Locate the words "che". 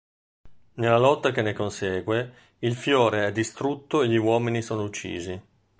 1.29-1.43